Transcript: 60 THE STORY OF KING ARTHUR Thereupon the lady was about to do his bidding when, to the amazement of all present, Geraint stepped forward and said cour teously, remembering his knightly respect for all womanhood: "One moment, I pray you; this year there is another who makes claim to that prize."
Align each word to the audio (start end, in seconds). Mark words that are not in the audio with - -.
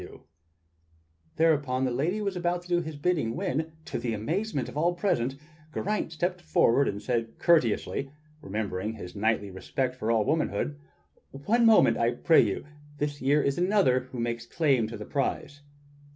60 0.01 0.07
THE 0.07 0.07
STORY 0.15 0.23
OF 0.23 0.31
KING 0.31 0.35
ARTHUR 0.49 1.31
Thereupon 1.35 1.85
the 1.85 1.91
lady 1.91 2.21
was 2.21 2.35
about 2.35 2.63
to 2.63 2.67
do 2.67 2.81
his 2.81 2.95
bidding 2.95 3.35
when, 3.35 3.73
to 3.85 3.99
the 3.99 4.15
amazement 4.15 4.67
of 4.67 4.75
all 4.75 4.95
present, 4.95 5.35
Geraint 5.75 6.11
stepped 6.11 6.41
forward 6.41 6.87
and 6.87 6.99
said 6.99 7.37
cour 7.37 7.59
teously, 7.61 8.09
remembering 8.41 8.93
his 8.93 9.15
knightly 9.15 9.51
respect 9.51 9.95
for 9.95 10.09
all 10.09 10.25
womanhood: 10.25 10.79
"One 11.29 11.67
moment, 11.67 11.97
I 11.97 12.13
pray 12.15 12.41
you; 12.41 12.65
this 12.97 13.21
year 13.21 13.41
there 13.41 13.45
is 13.47 13.59
another 13.59 13.99
who 14.11 14.19
makes 14.19 14.47
claim 14.47 14.87
to 14.87 14.97
that 14.97 15.09
prize." 15.11 15.61